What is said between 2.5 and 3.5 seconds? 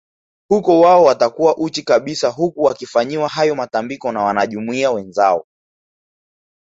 wakifanyiwa